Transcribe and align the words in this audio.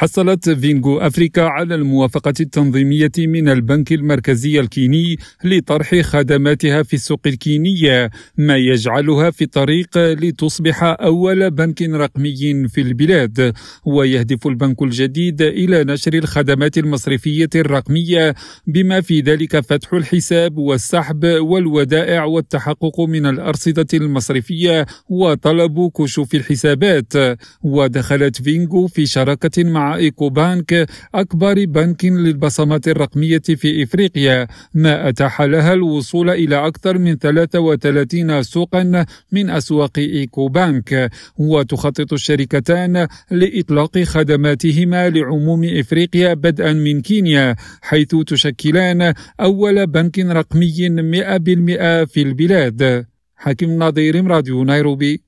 حصلت 0.00 0.50
فينغو 0.50 0.98
أفريكا 0.98 1.42
على 1.42 1.74
الموافقة 1.74 2.34
التنظيمية 2.40 3.12
من 3.18 3.48
البنك 3.48 3.92
المركزي 3.92 4.60
الكيني 4.60 5.16
لطرح 5.44 6.00
خدماتها 6.00 6.82
في 6.82 6.94
السوق 6.94 7.20
الكينية 7.26 8.10
ما 8.38 8.56
يجعلها 8.56 9.30
في 9.30 9.44
الطريق 9.44 9.88
لتصبح 9.96 10.82
أول 10.82 11.50
بنك 11.50 11.82
رقمي 11.82 12.68
في 12.68 12.80
البلاد. 12.80 13.52
ويهدف 13.86 14.46
البنك 14.46 14.82
الجديد 14.82 15.42
إلى 15.42 15.84
نشر 15.84 16.14
الخدمات 16.14 16.78
المصرفية 16.78 17.50
الرقمية 17.54 18.34
بما 18.66 19.00
في 19.00 19.20
ذلك 19.20 19.60
فتح 19.60 19.92
الحساب 19.92 20.58
والسحب 20.58 21.24
والودائع 21.24 22.24
والتحقق 22.24 23.00
من 23.00 23.26
الأرصدة 23.26 23.86
المصرفية 23.94 24.86
وطلب 25.08 25.90
كشوف 25.96 26.34
الحسابات. 26.34 27.12
ودخلت 27.62 28.42
فينغو 28.42 28.86
في 28.86 29.06
شراكة 29.06 29.64
مع 29.64 29.89
إيكو 29.96 30.28
بانك 30.28 30.86
أكبر 31.14 31.64
بنك 31.64 32.04
للبصمات 32.04 32.88
الرقمية 32.88 33.38
في 33.38 33.82
إفريقيا. 33.82 34.46
ما 34.74 35.08
أتاح 35.08 35.42
لها 35.42 35.72
الوصول 35.72 36.30
إلى 36.30 36.66
أكثر 36.66 36.98
من 36.98 37.14
33 37.18 38.42
سوقا 38.42 39.06
من 39.32 39.50
أسواق 39.50 39.98
إيكو 39.98 40.48
بانك 40.48 41.10
وتخطط 41.38 42.12
الشركتان 42.12 43.06
لإطلاق 43.30 43.98
خدماتهما 43.98 45.10
لعموم 45.10 45.64
إفريقيا 45.64 46.34
بدءا 46.34 46.72
من 46.72 47.00
كينيا 47.00 47.56
حيث 47.82 48.16
تشكلان 48.26 49.14
أول 49.40 49.86
بنك 49.86 50.18
رقمي 50.18 50.88
100% 50.88 52.04
في 52.04 52.22
البلاد. 52.22 53.06
حكيم 53.36 53.78
نظير 53.82 54.26
راديو 54.26 54.64
نيروبي. 54.64 55.22